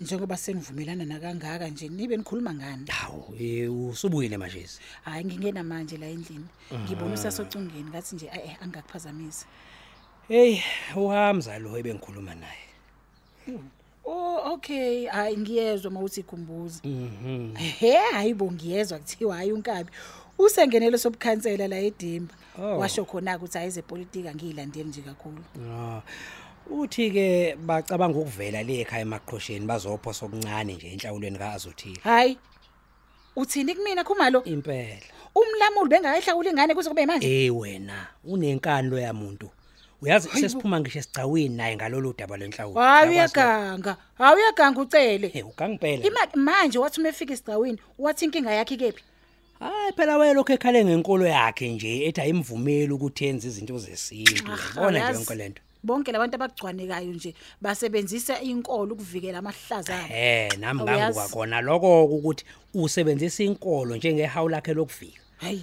Njengoba 0.01 0.37
senivumelana 0.37 1.05
nakangaka 1.05 1.67
nje 1.67 1.87
nibe 1.89 2.17
nikhuluma 2.17 2.53
ngani? 2.53 2.85
hawu 2.91 3.35
eh, 3.39 3.73
usubuyile 3.73 4.37
manje 4.37 4.67
Hayi 5.03 5.25
ngingena 5.25 5.63
manje 5.63 5.97
la 5.97 6.07
endlini. 6.07 6.45
Ngibona 6.73 7.13
usasocungeni 7.13 7.89
ngathi 7.89 8.15
nje 8.15 8.25
eh 8.25 8.57
angakuphazamisa. 8.61 9.45
Hey, 10.27 10.59
uHamza 10.95 11.59
lo 11.59 11.77
ebengikhuluma 11.77 12.35
naye. 12.35 12.65
Oh 14.05 14.53
okay, 14.53 15.05
hayi 15.07 15.37
ngiyezwa 15.37 15.91
mawuthi 15.91 16.19
ikhumbuza. 16.19 16.81
Mhm. 16.83 17.55
He 17.55 17.95
hayibo 18.11 18.51
ngiyezwa 18.51 18.99
kuthiwa 18.99 19.35
hayi 19.35 19.51
unkabi. 19.51 19.89
Usengenelo 20.37 20.97
sobukhansela 20.97 21.67
la 21.67 21.79
eDimba. 21.79 22.33
Oh. 22.59 22.77
Washo 22.79 23.05
khona 23.05 23.37
ukuthi 23.37 23.57
hayi 23.57 23.69
zepolitika 23.69 24.35
ngiyilandeli 24.35 24.89
nje 24.89 25.01
kakhulu. 25.01 25.43
Ah. 25.71 26.01
Uthi 26.69 27.11
ke 27.11 27.55
bacabanga 27.55 28.19
ukuvela 28.19 28.63
le 28.63 28.81
ekhaya 28.81 29.05
emaqhosheni 29.05 29.65
bazopho 29.65 30.13
sokuncane 30.13 30.73
nje 30.73 30.87
enhlawulweni 30.93 31.37
kaAzothile. 31.37 31.99
Hayi. 32.03 32.37
Uthini 33.35 33.75
kumina 33.75 34.03
khumalo? 34.03 34.43
Impela. 34.43 35.05
Umlamuli 35.35 35.89
bengayihlawula 35.89 36.49
ingane 36.49 36.73
kuze 36.73 36.89
kube 36.89 37.05
manje. 37.05 37.27
Eh 37.27 37.55
wena, 37.55 38.07
unenkani 38.23 38.89
lo 38.89 38.97
yamuntu. 38.97 39.49
uyazi 40.01 40.29
sesiphuma 40.29 40.79
ngisho 40.79 40.99
esigcawini 40.99 41.55
naye 41.55 41.75
ngalolu 41.75 42.13
daba 42.17 42.37
lenhlawulo 42.37 42.81
hayi 42.81 43.09
Uyakwazi 43.09 43.39
lokho? 43.39 43.39
uyaganga 43.39 43.97
hayi 44.17 44.35
uyaganga 44.35 44.81
ucele 44.81 45.27
Hey 45.27 45.41
ukangempela 45.41 46.03
Ima 46.03 46.19
manje 46.35 46.79
wathi 46.79 46.99
umefika 46.99 47.33
esigcawini 47.33 47.79
wathi 47.99 48.25
inkinga 48.25 48.51
yakhe 48.53 48.77
kephi 48.77 49.03
hayi 49.59 49.93
phela 49.95 50.17
wayelokho 50.17 50.53
ekhale 50.53 50.85
ngenkolo 50.85 51.25
yakhe 51.25 51.69
nje 51.69 52.05
ethi 52.05 52.21
ayimvumeli 52.21 52.93
ukuthi 52.93 53.25
enze 53.25 53.47
izinto 53.47 53.79
zesintu 53.79 54.51
yabona 54.75 54.89
nje 54.89 54.99
Yazi, 54.99 55.17
yonke 55.17 55.35
lento 55.35 55.61
bonke 55.85 56.11
labantu 56.11 56.35
abagcwanekayo 56.35 57.13
nje 57.13 57.33
basebenzisa 57.61 58.41
inkolo 58.41 58.93
ukuvikela 58.93 59.39
amahlaza 59.39 59.93
abo. 59.95 60.13
Eh 60.13 60.49
nami 60.59 60.81
Awuyazi. 60.81 61.01
nganguka 61.19 61.27
khona 61.33 61.61
lokho 61.61 62.05
ukuthi 62.05 62.43
usebenzisa 62.73 63.43
inkolo 63.43 63.95
njengehawu 63.95 64.49
lakhe 64.49 64.73
lokufika 64.73 65.21
hayi. 65.37 65.61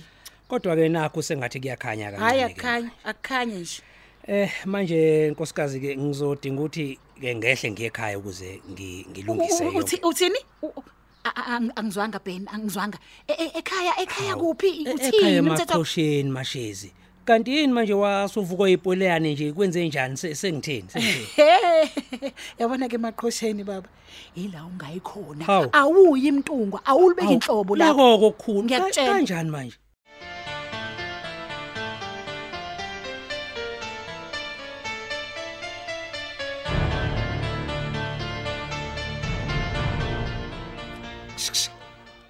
Kodwa 0.48 0.76
ke 0.76 0.88
nakho 0.88 1.22
sengathi 1.22 1.60
kuyakhanya 1.60 2.10
kancane 2.10 2.24
hayi 2.24 2.40
ke. 2.40 2.44
akukhanye 2.52 2.90
akukhanye 3.04 3.58
nje. 3.60 3.82
Eh 4.28 4.50
manje 4.64 5.30
nkosikazi 5.30 5.80
ke 5.80 5.96
ngizodinga 5.96 6.60
ukuthi 6.62 6.98
ke 7.20 7.34
ngehle 7.34 7.70
ngiye 7.70 7.88
ekhaya 7.88 8.18
ukuze 8.18 8.60
ngi- 8.70 9.06
ngilungise 9.10 9.64
U- 9.64 9.68
u- 9.68 9.78
uthi 9.78 9.96
yonke. 9.96 10.06
uthini? 10.08 10.38
U- 10.62 10.66
u- 10.76 10.84
a- 11.24 11.34
a- 11.36 11.58
ang- 11.58 11.72
angizwanga 11.76 12.18
Ben 12.24 12.46
angizwanga. 12.52 12.98
E- 13.28 13.32
e- 13.32 13.52
ekhaya 13.58 13.92
ekhaya 14.02 14.30
Hawu, 14.30 14.54
kuphi? 14.54 14.66
E- 14.86 14.94
uthini 14.94 15.16
Ekhaya 15.18 15.42
umthetho? 15.42 15.72
emaqhosheni 15.74 16.30
mashezi. 16.30 16.92
Kanti 17.32 17.50
yini 17.56 17.72
manje 17.72 17.94
wasuvuka 17.94 18.68
ipoliyane 18.68 19.32
nje 19.32 19.52
kwenze 19.52 19.86
njani 19.88 20.16
Se- 20.16 20.34
sengitheni 20.34 20.84
sengitheni. 20.92 21.26
He, 21.36 22.32
yabona 22.58 22.88
ke 22.88 22.98
maqhosheni 22.98 23.64
baba 23.64 23.88
ila 24.36 24.64
ungayikhona 24.68 25.44
Hawu. 25.44 25.68
awuyi 25.72 26.28
imntungwa 26.28 26.80
awulibeki 26.86 27.32
inhlobo 27.32 27.76
la 27.76 27.88
Lokho 27.88 28.18
kokukhulu. 28.18 28.62
Ngiyakutshela. 28.64 29.12
Kanjani 29.12 29.50
manje? 29.50 29.76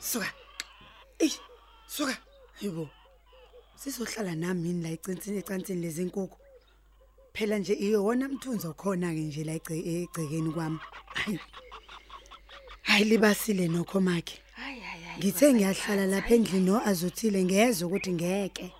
Suka. 0.01 0.27
Ey, 1.19 1.31
suka. 1.87 2.15
Hayibo. 2.61 2.89
Sizohlala 3.83 4.35
nami 4.37 4.69
yini 4.69 4.83
la 4.83 4.91
ecansini 4.91 5.39
ecansini 5.39 5.81
lezi 5.83 6.05
nkukhu. 6.05 6.39
Phela 7.35 7.59
nje 7.59 7.73
iyona 7.75 8.29
mthunzi 8.29 8.67
okhona 8.67 9.09
ke 9.15 9.21
nje 9.21 9.45
la 9.45 9.53
egce- 9.59 9.87
egcekeni 10.03 10.51
kwami. 10.53 10.79
Hayi. 11.15 11.41
Hayi 12.83 13.05
libasile 13.05 13.69
nokho 13.69 14.01
makhe. 14.01 14.39
Ngithe 15.19 15.55
ngiyahlala 15.55 16.07
lapha 16.07 16.35
endlini 16.35 16.67
no 16.67 16.81
azothile 16.87 17.45
ngeze 17.45 17.85
ukuthi 17.85 18.13
ngeke. 18.13 18.73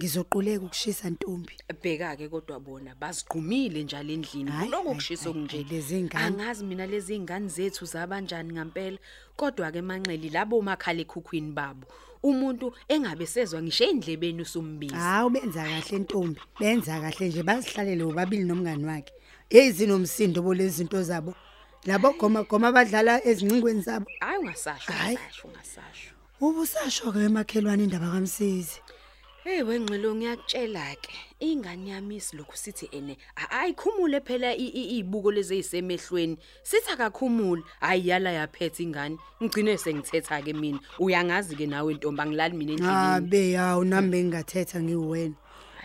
Ngizoquleka 0.00 0.64
ukushisa 0.64 1.10
ntombi. 1.10 1.52
bheka 1.82 2.16
ke 2.16 2.28
kodwa 2.28 2.58
bona 2.60 2.94
bazigqumile 2.94 3.84
njalo 3.84 4.12
endlini 4.12 4.50
hayi, 4.50 4.72
kushisa 4.96 5.24
hayi, 5.24 5.34
kunje 5.34 5.56
hayi, 5.56 5.68
lezi 5.70 6.02
ngane. 6.02 6.24
angazi 6.24 6.64
mina 6.64 6.86
lezi 6.86 7.14
ingane 7.14 7.48
zethu 7.48 7.84
zabanjani 7.84 8.52
ngempela 8.52 8.98
kodwa 9.36 9.70
ke 9.70 9.82
manxeli 9.82 10.30
labo 10.32 10.62
makhala 10.62 11.00
ekhukhwini 11.04 11.52
babo 11.52 11.84
umuntu 12.22 12.72
engabe 12.88 13.26
sezwa 13.26 13.60
ngisho 13.62 13.84
endlebeni 13.84 14.42
usumbiza 14.42 14.96
Hawu 14.96 15.30
benza 15.30 15.62
kahle 15.68 15.98
ntombi. 15.98 16.40
Benza 16.60 17.00
kahle 17.00 17.28
nje 17.28 17.42
bazihlalele 17.42 18.04
bobabili 18.04 18.44
nomngani 18.44 18.84
wakhe. 18.84 19.12
Ezinomsindo 19.50 20.40
bolezi 20.42 20.76
zinto 20.80 21.02
zabo. 21.02 21.34
Labo 21.84 22.12
goma 22.18 22.42
goma 22.48 22.68
abadlala 22.68 23.20
ezincingweni 23.28 23.82
zabo. 23.82 24.06
hayi 24.20 24.38
ungasasho 24.38 24.92
ungasasho 24.92 25.48
ungasasho 25.48 26.12
Ubusasho 26.40 27.12
ke 27.12 27.20
emakhelwane 27.28 27.84
indaba 27.84 28.08
kaMsisi. 28.12 28.80
Hey 29.44 29.62
wengxelo 29.62 30.14
ngiyakutshela 30.14 30.96
ke 31.02 31.10
ingane 31.40 31.90
yami 31.90 32.16
isilokhu 32.16 32.56
sithi 32.56 32.88
ene 32.92 33.16
a- 33.36 33.50
ayikhumule 33.60 34.20
phela 34.20 34.54
i- 34.54 34.68
i- 34.80 34.98
izibuko 34.98 35.32
lezi 35.32 35.58
ezisemehlweni. 35.58 36.36
Sithi 36.62 36.90
akakhumule 36.90 37.62
ayiyala 37.80 38.30
yaphetha 38.32 38.82
ingane. 38.82 39.16
Ngigcine 39.42 39.78
sengithetha 39.78 40.42
ke 40.42 40.52
mina. 40.52 40.78
Uyangazi 40.98 41.56
ke 41.56 41.66
nawe 41.66 41.94
ntombi 41.94 42.20
angilali 42.22 42.54
mina 42.56 42.72
endlini 42.72 42.92
Abe 42.92 43.50
yawu 43.52 43.84
nami 43.84 44.08
bengingathetha 44.10 44.82
ngiwena. 44.82 45.34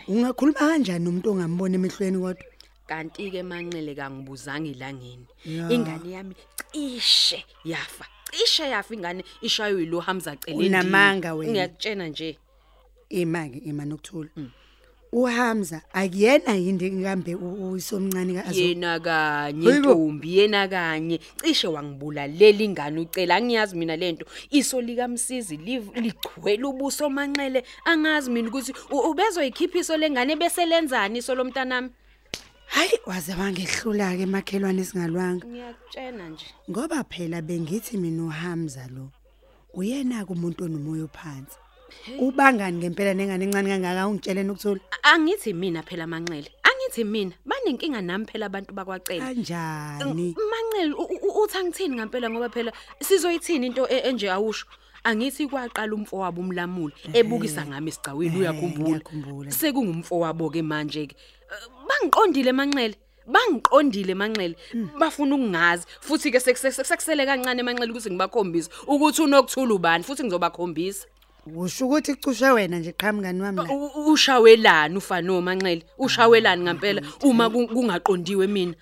Ungakhuluma 0.07 0.59
kanjani 0.59 1.05
nomuntu 1.05 1.31
ongambona 1.31 1.75
emehlweni 1.75 2.19
kodwa? 2.19 2.45
kanti 2.87 3.31
ke 3.31 3.41
manxele 3.43 3.95
kangibuzanga 3.95 4.69
ilangeni 4.69 5.25
Ya. 5.45 5.71
ingane 5.73 6.11
yami 6.11 6.35
cishe 6.71 7.45
yafa. 7.63 8.05
Cishe 8.31 8.63
yafa 8.69 8.93
ingane 8.93 9.23
ishaywe 9.41 9.79
yilo 9.81 9.99
Hamza 9.99 10.35
celendini 10.35 10.69
Unamanga 10.69 11.33
wena. 11.33 11.51
ngiyakutshena 11.51 12.07
nje. 12.07 12.37
Imake 13.09 13.57
ima 13.57 13.85
nokuthula. 13.85 14.29
uHamza 15.11 15.81
akuyena 15.93 16.55
yindi 16.55 16.91
ngihambe 16.91 17.35
uyisomncane 17.35 18.33
kaAzo 18.33 18.59
yena 18.61 18.99
kanye 18.99 19.65
Hayibo. 19.71 19.89
ntombi 19.89 20.37
yena 20.37 20.67
kanye. 20.67 21.19
Cishe 21.43 21.67
wangibulalela 21.67 22.63
ingane 22.63 22.99
ucela 22.99 23.35
angiyazi 23.35 23.75
mina 23.77 23.95
lento 23.95 24.25
iso 24.49 24.81
lika 24.81 25.07
msizi 25.07 25.57
liv- 25.57 25.95
ligcwele 26.01 26.63
ubuso 26.63 27.09
manxele 27.09 27.63
angazi 27.85 28.31
mina 28.31 28.49
ukuthi 28.49 28.73
u- 28.91 29.09
ubezoyikhipha 29.11 29.79
iso 29.79 29.97
lengane 29.97 30.35
bese 30.35 30.65
lenzani 30.65 31.19
iso 31.19 31.35
lomntanami 31.35 31.89
hayi 32.65 32.99
waze 33.05 33.33
bangehlula 33.35 34.15
ke 34.17 34.21
emakhelwane 34.23 34.83
singalwanga 34.83 35.47
ngiyakutshena 35.47 36.29
nje. 36.29 36.45
Ngoba 36.69 37.03
phela 37.03 37.41
bengithi 37.41 37.97
mina 37.97 38.23
uHamza 38.25 38.87
lo 38.91 39.11
uyena 39.73 40.25
kumuntu 40.25 40.63
onomoya 40.65 41.07
phansi 41.07 41.55
ubangani 42.19 42.77
ngempela 42.77 43.13
nengane 43.13 43.45
encane 43.45 43.69
kangaka 43.69 44.07
ungitsheleni 44.07 44.49
ukuthula 44.51 44.81
angithi 45.03 45.53
mina 45.53 45.83
phela 45.83 46.07
manxele 46.07 46.49
angithi 46.63 47.03
mina 47.03 47.35
banenkinga 47.45 48.01
nami 48.01 48.25
phela 48.25 48.45
abantu 48.45 48.73
bakwacela 48.73 49.25
kanjani 49.25 50.35
manxele 50.51 50.93
uthi 51.41 51.57
angithini 51.57 51.95
ngempela 51.95 52.29
ngoba 52.29 52.49
phela 52.49 52.71
sizoyithini 53.01 53.67
into 53.67 53.87
e- 53.89 54.09
enje 54.09 54.29
awusho 54.31 54.65
angithi 55.03 55.47
kwaqala 55.47 55.93
umfowabo 55.95 56.41
umlamuli 56.41 56.93
ebukisa 57.13 57.65
ngami 57.65 57.89
esigcawini 57.89 58.37
uyakhumbula 58.39 58.97
ngiyakhumbula. 58.97 59.51
sekungumfowabo 59.51 60.49
ke 60.49 60.61
manje 60.61 61.07
ke 61.07 61.15
Eh, 61.45 61.69
bangiqondile 61.87 62.51
manxele 62.51 62.95
bangiqondile 63.29 64.13
manxele 64.17 64.55
bafuna 64.99 65.35
ukungazi 65.35 65.85
futhi 66.01 66.31
ke 66.33 66.39
sekusele 66.39 67.25
kancane 67.25 67.61
manxele 67.61 67.91
ukuthi 67.93 68.09
ngibakhombise 68.09 68.69
ukuthi 68.87 69.21
unokuthula 69.21 69.73
ubani 69.77 70.03
futhi 70.03 70.23
ngizobakhombisa 70.25 71.05
usho 71.45 71.85
ukuthi 71.87 72.15
cishe 72.15 72.49
wena 72.51 72.79
nje 72.79 72.91
qha 72.91 73.13
mngani 73.13 73.41
wami 73.41 73.57
la? 73.57 73.69
Ushawelani 74.07 74.97
ufano 74.97 75.41
manxele 75.41 75.83
ushawelani 75.97 76.63
ngempela 76.63 77.01
uma 77.23 77.49
ku- 77.49 77.67
kungaqondiwe 77.67 78.47
mina? 78.47 78.73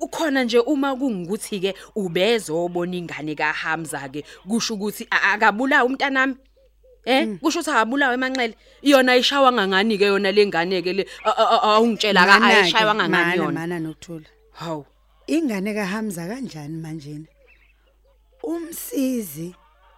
Ukhona 0.00 0.44
nje 0.44 0.58
uma 0.58 0.96
kungikuthi 0.96 1.60
ke 1.60 1.74
ubezobona 1.96 2.96
ingane 2.96 3.34
kaHamza 3.34 4.08
ke 4.12 4.24
kusho 4.48 4.74
ukuthi 4.74 5.06
akabulawa 5.10 5.84
umntanami? 5.84 6.34
Eh? 7.06 7.38
Kusho 7.40 7.60
ukuthi 7.60 7.70
akabulawa 7.70 8.14
emanxele? 8.14 8.54
Yona 8.82 9.16
ishawa 9.16 9.52
ngangani 9.52 9.98
ke 9.98 10.04
yona 10.10 10.32
lengane 10.32 10.82
ke 10.82 10.92
le? 10.92 11.06
Awungitshela 11.24 12.26
ka 12.26 12.40
Mana-ke, 12.40 12.60
ayishaywa 12.60 12.94
ngangani 12.94 13.36
yona? 13.38 13.52
mana 13.60 13.78
nokuthula. 13.80 14.26
Hawu. 14.52 14.84
Ingane 15.26 15.74
kaHamza 15.74 16.26
kanjani 16.28 16.76
manje 16.82 17.20
umsizi. 18.42 19.54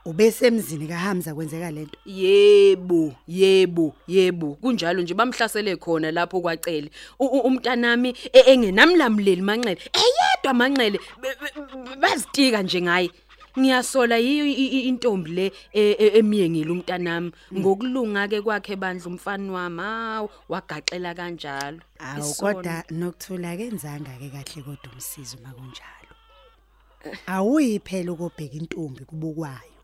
Ubesemzini 0.06 0.86
kaHamza 0.86 1.34
kwenzeka 1.34 1.70
lento 1.70 1.98
Yebo, 2.06 3.14
yebo, 3.28 3.94
yebo. 4.08 4.54
Kunjalo 4.54 5.02
nje 5.02 5.14
bamhlasele 5.14 5.76
khona 5.76 6.10
lapho 6.10 6.40
kwacele. 6.40 6.90
U- 7.18 7.26
u- 7.26 7.40
Umntanami 7.48 8.14
e- 8.32 8.52
engenamlamleli 8.52 9.42
manxele. 9.42 9.80
Eyedwa 9.92 10.54
manxele 10.54 10.98
be- 11.20 11.36
be- 11.40 11.96
bazitika 12.00 12.62
nje 12.62 12.80
ngaye. 12.82 13.10
Ngiyasola 13.58 14.16
yiyo 14.18 14.44
i- 14.46 14.52
i- 14.52 14.88
intombi 14.88 15.30
le 15.30 15.46
e- 15.72 15.96
e- 15.98 16.18
emiyengile 16.18 16.70
umntanami 16.70 17.32
ngokulunga 17.54 18.28
ke 18.28 18.40
kwakhe 18.44 18.76
bandla 18.76 19.06
umfana 19.08 19.52
wami 19.52 19.80
hawu 19.80 20.28
wagaxela 20.48 21.14
kanjalo. 21.14 21.80
awu 21.98 22.20
Isono. 22.30 22.54
kodwa 22.54 22.84
nokuthula 22.90 23.56
kenzanga 23.56 24.12
ke 24.20 24.28
kahle 24.28 24.60
kodwa 24.62 24.92
umsizi 24.92 25.36
uma 25.40 25.50
kunjalo 25.56 26.12
awuyiphela 27.26 28.12
ukubheka 28.12 28.56
intombi 28.60 29.04
kubukwayo 29.08 29.75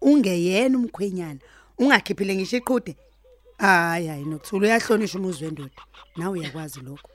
ungeyena 0.00 0.78
umkhwenyana 0.78 1.40
ungakhiphile 1.78 2.34
ngisho 2.36 2.56
iqhude. 2.56 2.96
Hayi 3.58 4.06
hayi 4.06 4.24
nokuthula 4.24 4.66
uyahlonishwa 4.66 5.20
umuzi 5.20 5.44
wendoda 5.44 5.70
nawe 6.16 6.38
uyakwazi 6.38 6.80
lokho. 6.80 7.10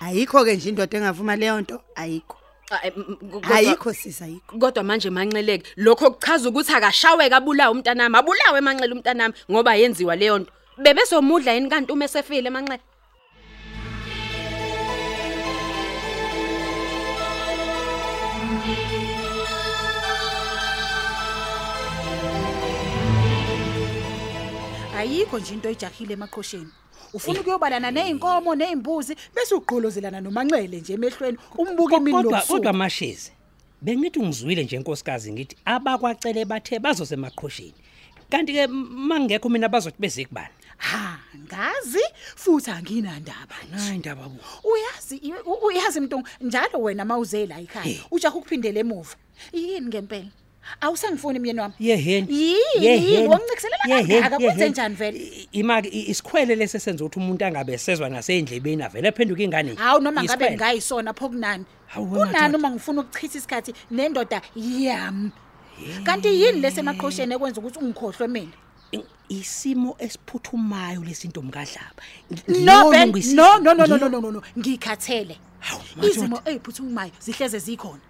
Ayikho 0.00 0.44
ke 0.44 0.56
nje 0.56 0.68
indoda 0.68 0.98
engavuma 0.98 1.36
leyo 1.36 1.60
nto? 1.60 1.82
Ayikho. 1.94 2.36
Ah, 2.70 2.86
eh, 2.86 2.92
m- 2.96 3.04
m- 3.22 3.30
kodwa- 3.30 3.54
ayikho 3.56 3.92
sisa 3.94 4.24
ayikho. 4.24 4.58
Kodwa 4.58 4.82
manje 4.82 5.10
manxeleke 5.10 5.66
lokho 5.76 6.10
kuchaza 6.10 6.48
ukuthi 6.48 6.72
akashawe 6.72 7.28
kabulawa 7.30 7.70
umntanami 7.70 8.16
abulawe 8.16 8.58
emanxele 8.58 8.92
umntanami 8.94 9.34
ngoba 9.50 9.74
yenziwa 9.74 10.16
leyo 10.16 10.38
nto. 10.38 10.52
Bebesomudla 10.78 11.52
yini 11.52 11.68
kanti 11.68 11.92
uma 11.92 12.04
esefile 12.04 12.48
emanxele 12.48 12.80
ayikho 25.02 25.38
nje 25.38 25.54
into 25.54 25.68
ejahile 25.68 26.12
emaqhosheni. 26.14 26.70
Ufuna 27.12 27.40
ukuyobalana 27.40 27.90
nezinkomo 27.90 28.54
nezimbuzi 28.54 29.14
bese 29.34 29.54
ugqolozelana 29.54 30.20
nomanxele 30.20 30.80
nje 30.80 30.92
emehlweni 30.94 31.38
umbuke 31.58 31.96
imini 31.96 32.16
kodwa 32.16 32.32
lobusuku 32.32 32.52
kodwa 32.54 32.72
mashezi 32.72 33.30
bengithi 33.82 34.18
ungizwile 34.18 34.64
nje 34.64 34.76
inkosikazi 34.76 35.32
ngithi 35.32 35.56
abakwacele 35.64 36.44
bathe 36.44 36.78
bazosemaqhosheni 36.78 37.74
kanti 38.30 38.52
ke 38.52 38.66
mangekho 38.66 39.48
mina 39.48 39.68
bazothi 39.68 39.96
beze 40.00 40.24
kubani? 40.24 40.54
Ha 40.78 41.18
ngazi 41.36 42.04
futhi 42.36 42.70
anginandaba 42.70 43.54
hayi 43.76 43.94
indaba 43.94 44.28
bu. 44.28 44.38
Uyazi 44.64 45.16
i- 45.16 45.42
u- 45.46 45.66
uyazi 45.66 46.00
mntu 46.00 46.22
njalo 46.40 46.78
wena 46.82 47.04
mawuze 47.04 47.46
la 47.46 47.60
ekhaya 47.60 48.00
ujaha 48.10 48.36
ukuphindela 48.36 48.80
emuva. 48.80 49.14
Yini 49.52 49.86
ngempela? 49.86 50.30
Awusangifuni 50.80 51.38
myeni 51.38 51.60
wami. 51.60 51.74
Yeheni 51.80 52.26
Yini, 52.34 52.86
Yeheni. 52.86 53.28
wangicikisela 53.28 53.76
Yeheni, 53.88 54.08
kangaka, 54.08 54.36
kwenze 54.36 54.50
yeheni. 54.52 54.70
njani 54.70 54.94
vele? 54.94 55.18
I- 55.18 55.48
imaki 55.52 55.88
i- 55.88 56.10
isikhwele 56.10 56.54
lesesenza 56.54 57.04
ukuthi 57.04 57.18
umuntu 57.18 57.44
angabe 57.44 57.78
sezwa 57.78 58.08
nasendlebeni 58.08 58.82
avele 58.82 59.08
aphenduka 59.08 59.42
ingane. 59.42 59.74
Hawu 59.74 60.00
noma 60.00 60.22
ngabe 60.22 60.26
Isikhwele. 60.26 60.56
ngayisona 60.56 61.12
pho 61.14 61.28
kunani? 61.28 61.64
Hawu, 61.86 62.12
wena 62.12 62.26
kunani 62.26 62.48
Ndoda. 62.48 62.58
uma 62.58 62.70
ngifuna 62.70 63.00
ukuchitha 63.00 63.38
isikhathi? 63.38 63.74
Nendoda 63.90 64.42
yami 64.56 65.30
kanti 66.04 66.28
yini 66.28 66.60
lesemaqhosheni 66.60 67.34
ekwenza 67.34 67.60
ukuthi 67.60 67.78
ungikhohlwe 67.78 68.28
mina? 68.28 68.52
I- 68.92 69.04
isimo 69.28 69.96
esiphuthumayo 69.98 71.00
lesintombi 71.04 71.52
kaDlaba 71.52 72.02
no 72.48 72.90
Ben 72.90 73.08
Ngiyolungisa- 73.10 73.34
no 73.34 73.58
no 73.58 73.74
no 73.74 73.86
no 73.86 73.96
ngiyo- 73.96 74.08
no 74.10 74.20
no 74.20 74.30
no 74.30 74.42
ngikhathele. 74.58 75.36
Hawu, 75.60 75.82
madoda. 75.96 76.08
izimo 76.14 76.40
eziphuthumayo 76.44 77.10
zihleze 77.20 77.58
zikhona. 77.58 78.00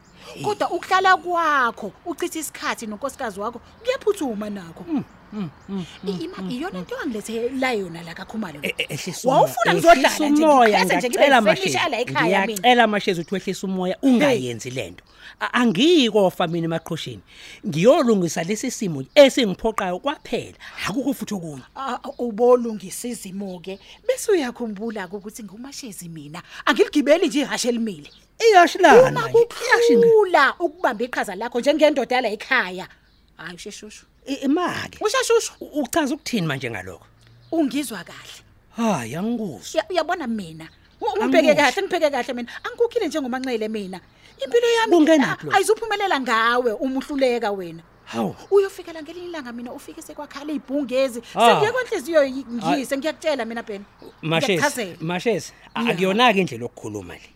Kodwa 0.45 0.71
ukuhlala 0.71 1.17
kwakho 1.17 1.93
uchitha 2.07 2.39
isikhathi 2.39 2.87
nonkosikazi 2.87 3.41
wakho 3.41 3.61
kuyaphuthuma 3.85 4.51
nakho. 4.51 4.85
I- 5.33 6.25
ima- 6.25 6.51
iyona 6.53 6.79
into 6.79 6.95
yangilethe 6.95 7.49
la 7.59 7.73
yona 7.73 8.03
la 8.03 8.15
kakhumalo 8.15 8.61
E- 8.63 8.75
e- 8.79 8.87
ehlisa 8.89 9.29
umoya. 9.29 9.37
wawufuna 9.41 9.75
ngizodlala 9.75 10.09
Ehlisa 10.09 10.29
nje 10.29 10.43
umoya 10.45 10.85
ngiphethe 10.85 10.97
nje 10.99 11.09
ngiyacela 11.09 11.37
ngibe 11.41 11.51
mashezi. 11.51 11.69
fenisha 11.73 11.89
la 11.89 12.01
ekhaya 12.01 12.41
mina. 12.47 12.47
Ngiyacela 12.61 12.87
mashezi 12.87 13.21
ukuthi 13.21 13.35
wehlisa 13.35 13.67
umoya 13.67 13.97
ungayenzi 14.03 14.71
lento 14.71 15.05
A- 15.41 15.53
angiyikofa 15.55 16.47
mina 16.49 16.65
emaqhosheni. 16.65 17.23
Ngiyolungisa 17.67 18.43
lesi 18.45 18.71
simo 18.71 19.05
esingiphoqayo 19.15 19.99
kwaphela. 19.99 20.59
Akukho 20.87 21.15
futhi 21.15 21.35
okunye. 21.35 21.63
Ah, 21.77 21.99
ubolungisa 22.19 23.09
izimo 23.09 23.59
ke 23.65 23.79
bese 24.07 24.33
uyakhumbula 24.33 25.09
ukuthi 25.09 25.43
ngumashezi 25.45 26.09
mina. 26.09 26.43
Angiligibeli 26.67 27.27
nje 27.29 27.41
ihashe 27.41 27.69
elimile. 27.69 28.11
Iyashilana 28.51 29.03
uma 29.11 29.29
nje, 29.29 29.39
iyashinga 29.65 30.07
kukhula 30.07 30.55
ukubamba 30.59 31.05
iqhaza 31.05 31.35
lakho 31.35 31.61
njengendoda 31.61 32.17
yala 32.17 32.29
ekhaya. 32.29 32.89
Hayi 33.37 33.55
usheshushu. 33.55 34.07
I- 34.27 34.35
imake. 34.35 34.99
Usheshushu. 35.05 35.53
U- 35.61 35.83
uchaza 35.83 36.15
ukuthini 36.15 36.47
manje 36.47 36.71
ngalokho? 36.71 37.07
Ungizwa 37.53 38.05
kahle. 38.05 38.43
Hayi 38.77 39.17
angikuzwa 39.17 39.79
Ya- 39.83 39.87
uyabona 39.91 40.27
mina? 40.27 40.69
U- 41.01 41.05
ungibheke 41.07 41.51
Angikusho. 41.51 41.73
kahle 41.73 41.83
ngibheke 41.83 42.11
kahle 42.11 42.33
mina? 42.35 42.49
Angikukhile 42.65 43.07
njengomanxele 43.09 43.69
mina. 43.69 44.01
Impilo 44.45 44.67
yami 44.79 44.93
Kungenaphi 44.97 45.45
lokho? 45.47 45.57
ayizuphumelela 45.57 46.21
ngawe 46.21 46.73
uma 46.73 46.99
uhluleka 47.01 47.51
wena. 47.53 47.83
Hawu. 48.05 48.35
Uyofikela 48.51 49.03
ngelinye 49.03 49.27
ilanga 49.27 49.53
mina 49.53 49.73
ufike 49.73 50.03
sekwakhala 50.03 50.53
izibhungezi 50.53 51.23
Ah. 51.35 51.47
sengiye 51.51 51.73
kwenhliziyo 51.73 52.25
yi- 52.25 52.45
ngiyise 52.51 52.97
ngiyakutshela 52.99 53.45
mina 53.45 53.63
phela 53.63 53.85
mashezi 54.23 54.53
Ngiyakuchazela. 54.53 54.97
mashezi 55.01 55.53
Ya. 55.77 55.93
akuyona 55.93 56.33
ke 56.35 56.41
indlela 56.41 56.65
okukhuluma 56.67 57.15
le. 57.15 57.29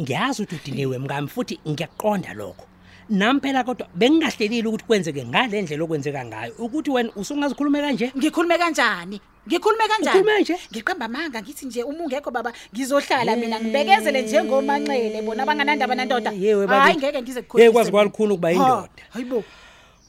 Ngiyazi 0.00 0.42
ukuthi 0.42 0.56
udiniwe 0.56 0.98
mngami 0.98 1.28
futhi 1.28 1.60
ngiyaqonda 1.68 2.34
lokho. 2.34 2.64
Nami 3.10 3.40
phela 3.40 3.64
kodwa 3.64 3.86
bengingahlelile 3.94 4.68
ukuthi 4.68 4.84
kwenzeke 4.84 5.24
ngale 5.24 5.62
ndlela 5.62 5.84
okwenzeka 5.84 6.24
ngayo 6.24 6.52
ukuthi 6.58 6.90
wena 6.90 7.10
usungazikhulume 7.16 7.80
kanje? 7.80 8.12
Ngikhulume 8.16 8.58
kanjani? 8.58 9.20
Ngikhulume 9.46 9.88
kanjani? 9.88 10.18
Ukhulume 10.18 10.40
nje? 10.40 10.56
ngiqamba 10.72 11.04
amanga 11.04 11.42
ngithi 11.42 11.66
nje 11.66 11.82
uma 11.82 12.04
ungekho 12.04 12.30
baba 12.30 12.52
ngizohlala 12.74 13.36
mina 13.36 13.60
ngibekezele 13.60 14.22
njengomanxele 14.22 15.22
bona 15.22 15.42
abanganandaba 15.42 15.94
nandoda. 15.94 16.30
Yewe 16.32 16.66
bakithi. 16.66 16.82
hayi 16.82 16.96
ngeke 16.96 17.22
ngize 17.22 17.42
Ngeke 17.42 17.70
kwazi 17.70 17.90
kwalikhulu 17.90 18.34
ukuba 18.34 18.50
yindoda. 18.50 19.02
hayibo 19.10 19.44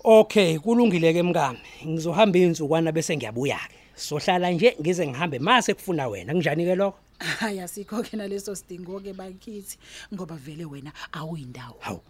okay 0.03 0.57
kulungile 0.57 1.13
ke 1.13 1.23
mngami. 1.23 1.59
Ngizohamba 1.85 2.39
insukwana 2.39 2.91
bese 2.91 3.17
ngiyabuya 3.17 3.57
ke 3.69 3.77
sohlala 3.95 4.51
nje 4.51 4.75
ngize 4.81 5.07
ngihambe 5.07 5.39
mase 5.39 5.73
kufuna 5.73 6.07
wena. 6.07 6.33
Kunjani 6.33 6.65
ke 6.65 6.75
lokho? 6.75 6.97
Hayi 7.19 7.59
asikho 7.59 8.03
ke 8.03 8.17
naleso 8.17 8.55
sidingo 8.55 8.99
ke 8.99 9.13
bakithi 9.13 9.77
ngoba 10.13 10.35
vele 10.35 10.65
wena 10.65 10.91
awuyindawo. 11.13 11.77
Hawu 11.79 12.01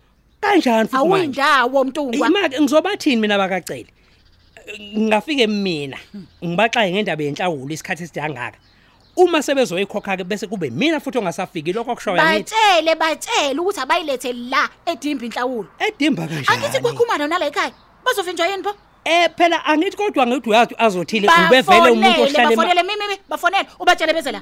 kanjani 0.41 0.89
futhi 0.89 1.07
manje? 1.09 1.41
Awuyindawo 1.41 1.83
mntungwa 1.83 2.27
imake 2.27 2.61
ngizobathini 2.61 3.21
mina 3.21 3.37
bakacele 3.37 3.87
ngingafike 4.97 5.47
mina 5.47 5.97
ngibaxaye 6.45 6.91
ngendaba 6.91 7.23
yenhlawulo 7.23 7.73
isikhathi 7.73 8.03
esidangaka 8.03 8.57
uma 9.15 9.41
sebezoyikhokha 9.41 10.17
ke 10.17 10.23
bese 10.23 10.47
kube 10.47 10.69
mina 10.69 10.99
futhi 10.99 11.17
ongasafiki 11.17 11.73
lokho 11.73 11.95
kushoyo 11.95 12.21
ngithi 12.21 12.53
batshele 12.53 12.95
batshele 12.95 13.59
ukuthi 13.59 13.79
abayilethe 13.79 14.33
la 14.33 14.69
edimba 14.85 15.25
inhlawulo. 15.25 15.69
Edimba 15.79 16.23
angithi 16.23 16.45
kanjani 16.45 16.79
kwakhumana 16.81 17.27
nala 17.27 17.45
ekhaya 17.47 17.71
bazovinjwa 18.05 18.47
yini 18.47 18.63
pho? 18.63 18.73
Eh 19.05 19.29
phela 19.37 19.65
angithi 19.65 19.97
kodwa 19.97 20.27
ngithi 20.27 20.49
uyazi 20.49 20.75
azothile 20.77 21.29
ubevele 21.47 21.89
umuntu 21.91 22.21
ohlala 22.21 22.51
ema- 22.51 22.55
bafonele 22.55 22.83
mimi 22.83 23.07
mimi 23.07 23.17
bafonele 23.29 23.67
ubatshele 23.79 24.13
bese 24.13 24.31
la. 24.31 24.41